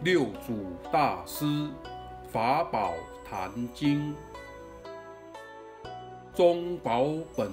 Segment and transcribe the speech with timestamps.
[0.00, 1.44] 六祖大师
[2.30, 4.14] 法宝坛经。
[6.32, 7.04] 中宝
[7.36, 7.50] 本。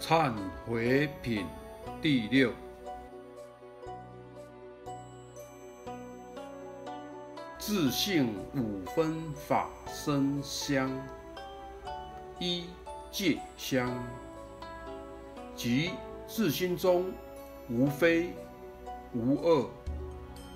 [0.00, 0.32] 忏
[0.66, 1.46] 悔品
[2.00, 2.50] 第六。
[7.58, 10.90] 自性五分法身香，
[12.38, 12.64] 一
[13.10, 13.94] 戒香，
[15.54, 15.90] 即
[16.26, 17.12] 自心中
[17.68, 18.32] 无非、
[19.12, 19.70] 无恶、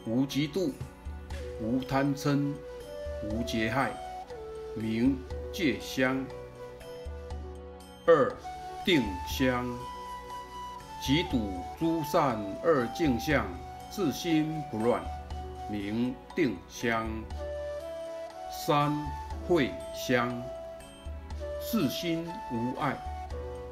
[0.06, 0.70] 无嫉妒、
[1.60, 2.52] 无贪嗔、
[3.30, 3.90] 无劫害，
[4.74, 5.18] 名
[5.52, 6.24] 戒香。
[8.06, 8.30] 二
[8.84, 9.66] 定香，
[11.02, 13.46] 即睹诸善恶境相，
[13.90, 15.02] 自心不乱。
[15.70, 17.08] 名定香，
[18.50, 18.94] 三
[19.48, 20.42] 慧香，
[21.58, 22.94] 自心无碍，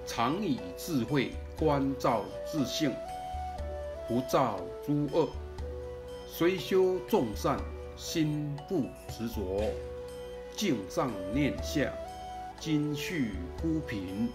[0.07, 2.95] 常以智慧观照自性，
[4.09, 5.29] 不造诸恶，
[6.35, 7.59] 虽修众善，
[7.95, 9.71] 心不执着，
[10.57, 11.93] 境上念下，
[12.59, 14.31] 今续孤贫，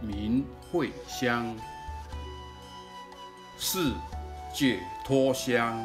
[0.00, 1.56] 名慧香。
[3.58, 3.92] 四
[4.54, 5.76] 解脱香。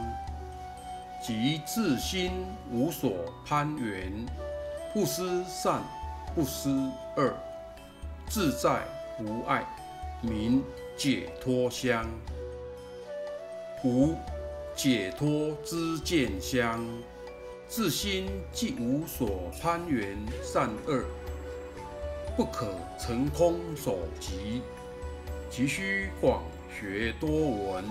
[1.19, 2.31] 即自心
[2.71, 3.11] 无所
[3.43, 4.11] 攀缘，
[4.93, 5.81] 不思善，
[6.35, 6.69] 不思
[7.17, 7.33] 恶，
[8.27, 8.83] 自在
[9.19, 9.65] 无碍，
[10.21, 10.63] 名
[10.95, 12.07] 解脱香。
[13.83, 14.15] 五
[14.75, 16.85] 解脱之见香，
[17.67, 21.03] 自心既无所攀缘善恶，
[22.35, 24.61] 不可成空所及，
[25.49, 26.43] 急需广
[26.79, 27.83] 学多闻，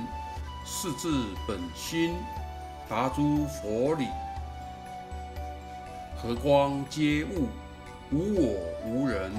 [0.65, 2.15] 是自本心。
[2.89, 4.09] 达诸佛理，
[6.17, 7.47] 和光皆物，
[8.11, 9.31] 无我无人，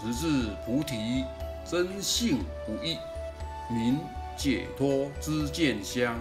[0.00, 1.24] 直至菩提
[1.68, 2.96] 真性不异，
[3.68, 3.98] 名
[4.36, 6.16] 解脱之见香。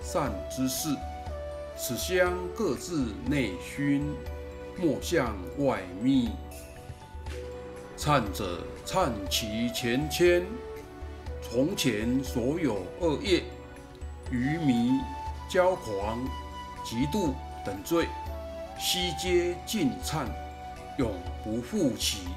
[0.00, 0.96] 善之事，
[1.76, 4.04] 此香各自内熏，
[4.76, 6.30] 莫向外觅。
[7.96, 10.42] 忏者忏其前愆，
[11.42, 13.42] 从前所有恶业，
[14.30, 14.92] 愚迷。
[15.50, 16.20] 骄狂、
[16.84, 17.34] 嫉妒
[17.66, 18.06] 等罪，
[18.78, 20.26] 悉皆尽忏，
[20.96, 21.12] 永
[21.42, 22.28] 不复起。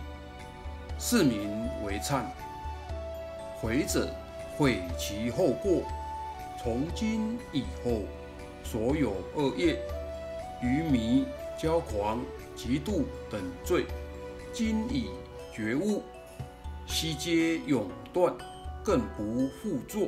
[0.97, 2.23] 是名为忏。
[3.62, 4.12] 悔者
[4.57, 5.84] 悔其后过，
[6.63, 8.03] 从今以后，
[8.63, 9.78] 所有恶业、
[10.62, 11.25] 愚迷、
[11.59, 12.22] 骄狂、
[12.56, 13.85] 嫉妒等罪，
[14.53, 15.09] 今已
[15.53, 16.02] 觉悟，
[16.88, 18.34] 悉皆永断，
[18.81, 20.07] 更不复作。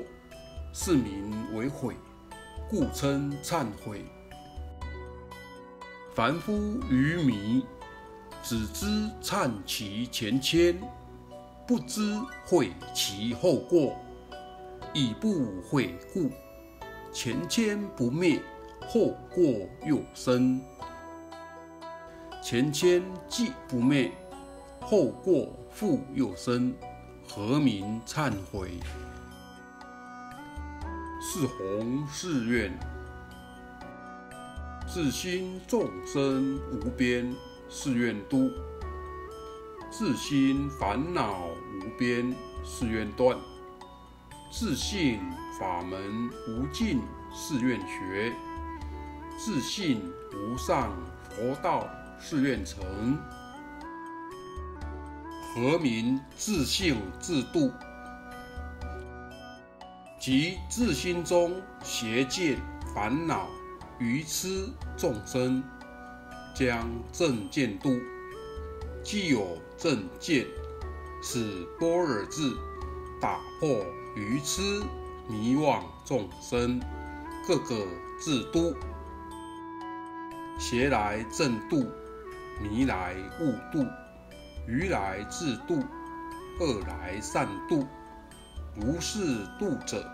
[0.71, 1.94] 是名为悔。
[2.69, 4.05] 故称忏悔。
[6.13, 6.53] 凡夫
[6.89, 7.65] 愚迷，
[8.41, 8.85] 只知
[9.21, 10.75] 忏其前愆，
[11.67, 13.95] 不知悔其后过，
[14.94, 16.29] 以不悔故，
[17.15, 18.41] 前愆不灭，
[18.89, 19.45] 后过
[19.87, 20.59] 又生。
[22.43, 24.11] 前愆既不灭，
[24.81, 26.75] 后过复又生，
[27.25, 28.71] 何名忏悔？
[31.21, 32.77] 是弘誓愿，
[34.85, 37.33] 自心众生无边
[37.69, 38.51] 誓愿度，
[39.89, 41.47] 自心烦恼
[41.79, 43.37] 无边誓愿断，
[44.57, 45.19] 自信
[45.59, 47.01] 法门无尽
[47.33, 48.31] 誓愿学，
[49.38, 50.01] 自信
[50.33, 50.93] 无上
[51.29, 51.85] 佛道
[52.21, 53.17] 誓愿成。
[55.53, 57.69] 何名自性自度？
[60.21, 62.57] 即自心中邪见
[62.95, 63.49] 烦恼
[63.99, 65.61] 愚痴众生，
[66.53, 67.99] 将正见度。
[69.03, 70.47] 既有正见，
[71.21, 72.55] 使般若智
[73.25, 73.84] 打破
[74.16, 74.84] 愚痴
[75.28, 76.80] 迷惘众生，
[77.47, 77.88] 个个
[78.19, 78.75] 自度。
[80.59, 81.88] 邪来正度，
[82.62, 83.84] 迷来悟度，
[84.68, 85.84] 愚来自度，
[86.59, 87.88] 恶来善度。
[88.75, 90.07] 如是度者，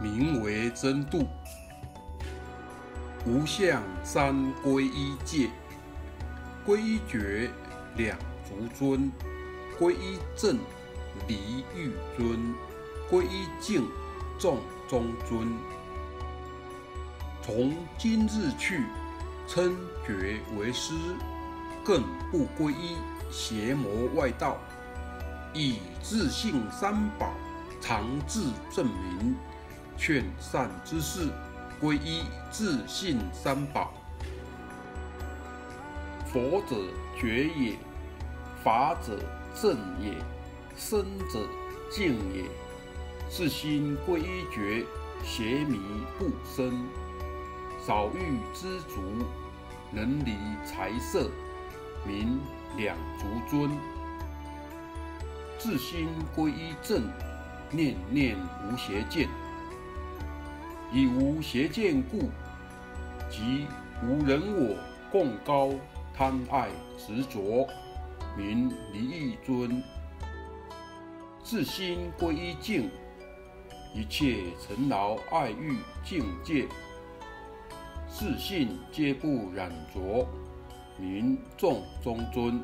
[0.00, 1.26] 名为真度。
[3.26, 5.50] 无相三归一戒，
[6.64, 7.50] 归一觉
[7.96, 9.12] 两足尊，
[9.78, 10.56] 归一正
[11.26, 12.54] 离欲尊，
[13.08, 13.88] 归一净
[14.38, 14.58] 众
[14.88, 15.52] 中尊。
[17.42, 18.84] 从今日去，
[19.46, 19.76] 称
[20.06, 20.94] 觉为师，
[21.84, 22.96] 更不皈依
[23.30, 24.56] 邪魔外道，
[25.52, 27.32] 以自性三宝。
[27.80, 29.36] 常自证明，
[29.98, 31.28] 劝善之事，
[31.78, 33.92] 皈依自信三宝。
[36.32, 36.76] 佛者
[37.20, 37.76] 觉也，
[38.64, 39.20] 法者
[39.54, 40.14] 正也，
[40.76, 41.40] 生者
[41.90, 42.44] 净也。
[43.28, 44.84] 自心归一觉，
[45.22, 45.80] 邪迷
[46.18, 46.86] 不生。
[47.84, 49.00] 少欲知足，
[49.90, 50.32] 能离
[50.64, 51.30] 财色，
[52.06, 52.38] 名
[52.76, 53.70] 两足尊。
[55.58, 57.02] 自心归一正，
[57.70, 59.28] 念念无邪见。
[60.92, 62.30] 以无邪见故，
[63.30, 63.66] 即
[64.02, 64.76] 无人我
[65.10, 65.70] 共高
[66.14, 67.66] 贪爱执着，
[68.36, 69.82] 名离异尊。
[71.54, 72.90] 自心归一境，
[73.94, 76.66] 一切尘劳爱欲境界，
[78.08, 80.26] 自信皆不染着，
[80.98, 82.60] 名众中尊。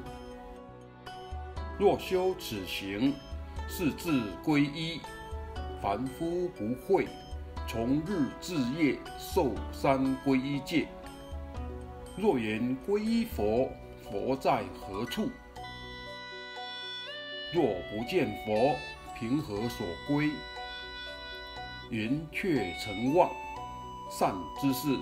[1.78, 3.14] 若修此行，
[3.68, 5.00] 是自归依。
[5.80, 7.06] 凡夫不会，
[7.68, 10.88] 从日至夜受三皈依戒。
[12.16, 13.70] 若言皈依佛，
[14.02, 15.30] 佛在何处？
[17.52, 18.76] 若不见佛，
[19.18, 20.30] 凭何所归？
[21.90, 23.28] 云却成妄，
[24.08, 24.96] 善知识，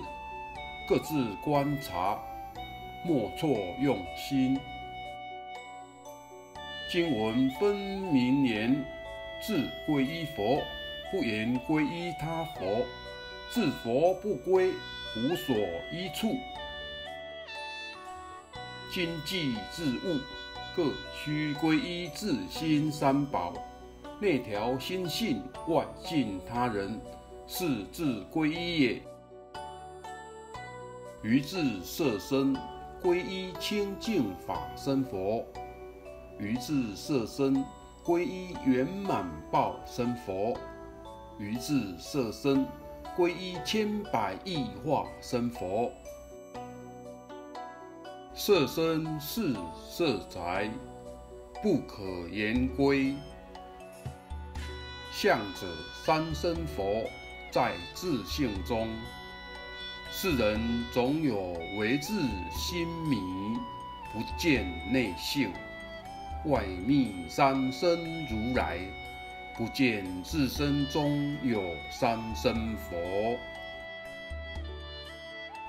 [0.87, 2.19] 各自观察，
[3.05, 3.49] 莫错
[3.79, 4.59] 用心。
[6.91, 8.83] 经文分明言：
[9.39, 10.63] 自归依佛，
[11.11, 12.83] 不言归依他佛；
[13.51, 14.71] 自佛不归，
[15.15, 15.55] 无所
[15.91, 16.35] 依处。
[18.91, 20.19] 今既自悟，
[20.79, 23.51] 各须皈依自心三宝。
[24.17, 26.97] 内调心性，外敬他人，
[27.45, 29.01] 是自皈依也。
[31.21, 32.55] 于自色身，
[33.03, 35.43] 皈依清净法身佛。
[36.37, 37.61] 于自色身
[38.05, 40.57] 皈依圆满报身佛，
[41.37, 42.65] 于自色身
[43.17, 45.91] 皈依千百亿化身佛。
[48.41, 49.53] 色身是
[49.91, 50.71] 色宅，
[51.61, 52.01] 不可
[52.31, 53.13] 言归。
[55.11, 55.67] 相者
[56.05, 57.03] 三身佛
[57.51, 58.87] 在自性中，
[60.09, 60.57] 世人
[60.93, 62.13] 总有为自
[62.49, 63.17] 心迷，
[64.13, 65.51] 不见内性。
[66.45, 68.79] 外密三身如来，
[69.57, 71.61] 不见自身中有
[71.91, 73.37] 三身佛。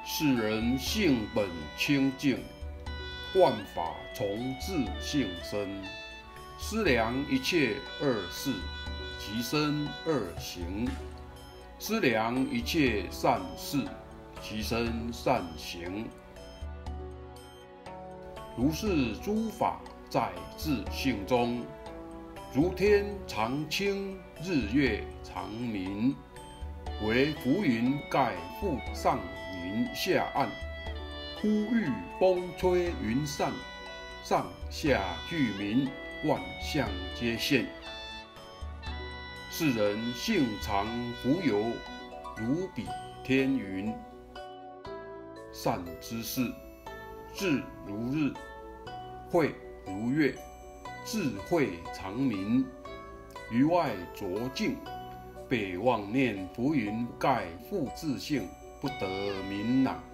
[0.06, 2.38] 世人性本清净，
[3.35, 5.82] 万法从自性生。
[6.59, 8.53] 思量一切恶事，
[9.19, 10.88] 即生恶行；
[11.79, 13.79] 思量一切善事，
[14.41, 16.09] 即生善行。
[18.56, 19.81] 如是诸法。
[20.11, 21.62] 在自性中，
[22.53, 26.17] 如天常清，日月常明，
[27.05, 29.21] 惟浮云盖覆上
[29.62, 30.49] 明下暗，
[31.40, 33.50] 忽欲风吹云散，
[34.22, 35.88] 上下俱明，
[36.26, 36.87] 万象
[37.19, 37.66] 皆现。
[39.50, 40.87] 世人性常
[41.22, 41.64] 浮游，
[42.37, 42.84] 如比
[43.25, 43.90] 天云。
[45.50, 46.42] 善知识，
[47.32, 48.34] 智如日，
[49.31, 49.54] 慧。
[49.87, 50.37] 如月，
[51.06, 52.66] 智慧长明，
[53.50, 54.76] 于外浊境，
[55.48, 58.46] 北望念浮云盖覆自性，
[58.78, 60.04] 不得明朗。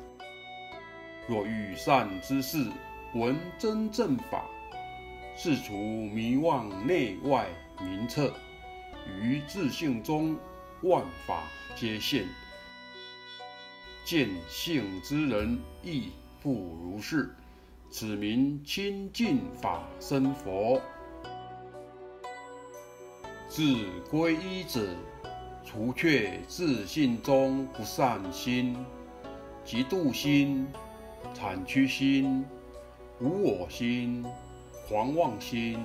[1.28, 2.70] 若遇善之事，
[3.14, 4.44] 闻真正法，
[5.36, 7.46] 是除迷妄内外
[7.80, 8.32] 明彻，
[9.20, 10.36] 于自性中，
[10.82, 11.42] 万法
[11.74, 12.26] 皆现。
[14.04, 17.34] 见性之人亦复如是。
[17.88, 20.80] 此名清净法身佛。
[23.48, 23.62] 自
[24.10, 24.84] 皈依者，
[25.64, 28.76] 除却自信中不善心、
[29.64, 30.66] 嫉妒心、
[31.34, 32.44] 产曲心、
[33.20, 34.24] 无我心、
[34.88, 35.78] 狂妄心、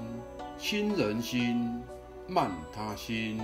[0.57, 1.81] 亲人心、
[2.27, 3.41] 慢他心、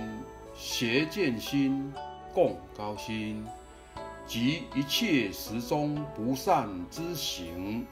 [0.54, 1.92] 邪见心、
[2.32, 3.44] 共高心，
[4.26, 7.86] 及一切时中不善之行。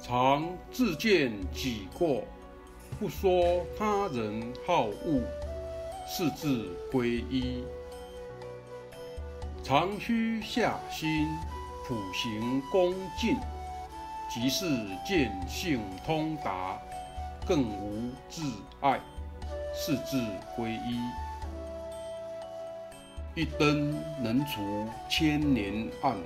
[0.00, 2.22] 常自见己过，
[2.98, 5.22] 不说他人好恶，
[6.06, 7.64] 是自归依。
[9.62, 11.26] 常须下心，
[11.86, 13.36] 普行恭敬，
[14.30, 14.64] 即是
[15.06, 16.80] 见性通达，
[17.46, 18.42] 更无自
[18.80, 18.98] 爱，
[19.74, 20.18] 是自
[20.56, 20.98] 归一。
[23.34, 26.16] 一灯能除千年暗。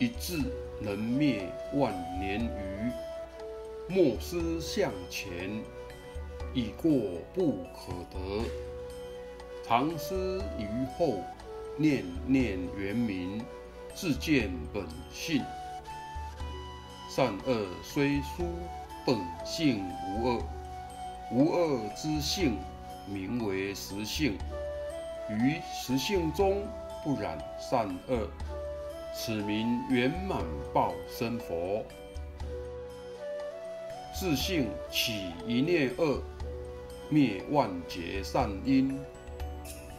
[0.00, 2.90] 一字能灭万年愚，
[3.88, 5.62] 莫思向前，
[6.52, 6.90] 已过
[7.32, 8.44] 不可得。
[9.64, 10.66] 常思于
[10.98, 11.22] 后，
[11.76, 13.44] 念念圆明，
[13.94, 15.42] 自见本性。
[17.08, 18.44] 善恶虽殊，
[19.06, 20.42] 本性无恶。
[21.30, 22.58] 无恶之性，
[23.06, 24.38] 名为实性。
[25.30, 26.62] 于实性中
[27.04, 28.28] 不染善恶，
[29.14, 30.42] 此名圆满
[30.74, 31.84] 报身佛。
[34.14, 36.20] 自性起一念恶，
[37.08, 38.94] 灭万劫善因；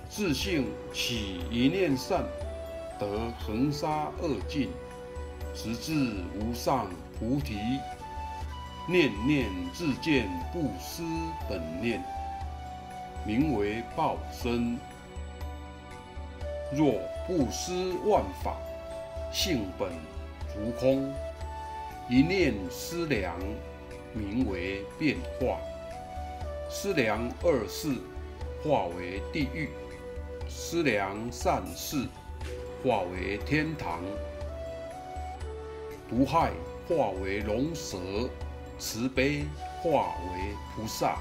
[0.09, 2.23] 自性起一念善，
[3.03, 4.69] 得恒沙恶尽，
[5.53, 5.93] 直至
[6.39, 6.88] 无上
[7.19, 7.57] 菩提。
[8.88, 11.03] 念念自见不思
[11.50, 12.01] 本念，
[13.25, 14.77] 名为报身。
[16.74, 16.93] 若
[17.27, 18.55] 不思万法
[19.31, 19.89] 性本
[20.57, 21.13] 如空，
[22.10, 23.36] 一念思量。
[24.15, 25.57] 名为变化，
[26.69, 27.95] 思量恶事
[28.63, 29.69] 化为地狱，
[30.48, 32.07] 思量善事
[32.83, 34.01] 化为天堂，
[36.09, 36.51] 毒害
[36.85, 37.97] 化为龙蛇，
[38.77, 39.45] 慈悲
[39.81, 41.17] 化为菩萨，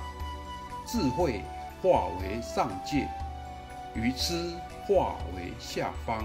[0.85, 1.41] 智慧
[1.81, 3.07] 化为上界，
[3.95, 4.57] 愚痴
[4.89, 6.25] 化为下方，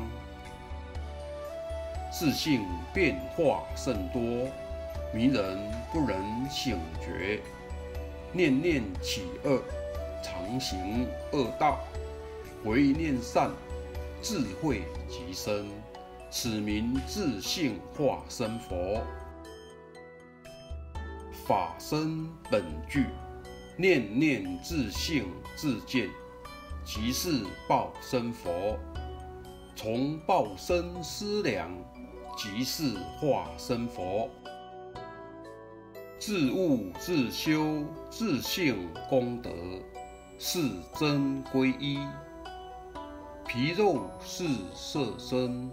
[2.12, 4.22] 自性变化甚多。
[5.13, 7.39] 迷人不能醒觉，
[8.34, 9.62] 念念起恶，
[10.24, 11.77] 常行恶道；
[12.63, 13.51] 唯念善，
[14.22, 15.68] 智慧即生。
[16.30, 19.02] 此名自性化身佛。
[21.48, 23.06] 法身本具，
[23.78, 26.10] 念念自性自见，
[26.84, 28.78] 即是报身佛。
[29.74, 31.72] 从报身思量，
[32.36, 34.30] 即是化身佛。
[36.20, 39.50] 自悟自修自性功德，
[40.38, 40.60] 是
[41.00, 42.00] 真归一。
[43.58, 44.44] 皮肉是
[44.76, 45.72] 色身，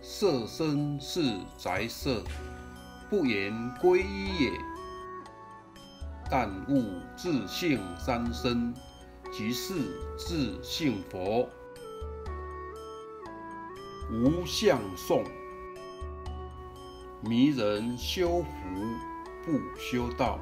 [0.00, 2.24] 色身是宅色，
[3.10, 4.52] 不言归一也。
[6.30, 6.82] 但悟
[7.14, 8.72] 自性三身，
[9.30, 9.74] 即是
[10.16, 11.46] 自性佛。
[14.10, 15.22] 无相颂，
[17.20, 18.48] 迷人修福。
[19.44, 20.38] 不修道，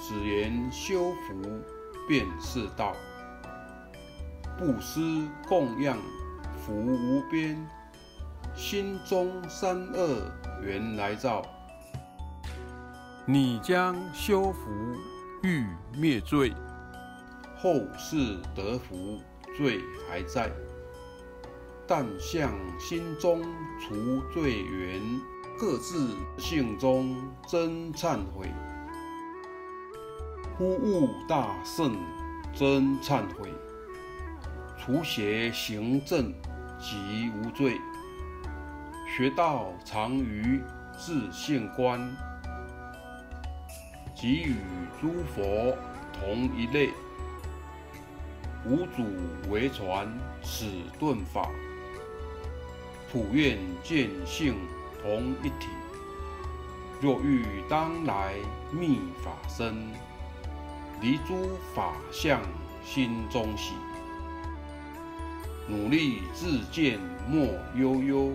[0.00, 1.62] 只言修福
[2.08, 2.92] 便是道。
[4.58, 5.98] 布施供养
[6.64, 7.56] 福无边，
[8.54, 10.32] 心中三恶
[10.62, 11.42] 缘来造。
[13.26, 14.70] 你将修福
[15.42, 16.54] 欲灭罪，
[17.58, 19.20] 后世得福
[19.58, 20.50] 罪还在，
[21.86, 23.42] 但向心中
[23.78, 23.94] 除
[24.32, 25.02] 罪缘。
[25.58, 27.16] 各自性中
[27.48, 28.52] 真忏悔，
[30.58, 31.96] 忽悟大圣
[32.52, 33.50] 真忏悔，
[34.86, 36.32] 除邪行正
[36.78, 37.76] 即无罪。
[39.04, 40.62] 学道常于
[40.96, 42.00] 自性观，
[44.14, 44.54] 即与
[45.00, 45.76] 诸佛
[46.12, 46.90] 同一类，
[48.64, 49.04] 无主
[49.50, 50.06] 为传
[50.44, 50.66] 此
[51.00, 51.50] 顿法，
[53.10, 54.54] 普愿见性。
[55.02, 55.68] 同一体，
[57.00, 58.34] 若欲当来
[58.72, 59.92] 密法身，
[61.00, 62.40] 离诸法相
[62.84, 63.74] 心中喜，
[65.68, 68.32] 努力自见莫悠悠，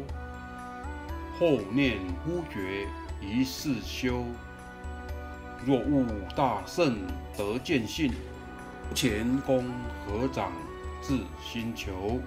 [1.40, 2.86] 后念忽觉
[3.22, 4.26] 一世休。
[5.66, 6.98] 若悟大圣
[7.38, 8.12] 得见性，
[8.94, 9.64] 前功
[10.06, 10.52] 合掌
[11.02, 12.20] 自心求。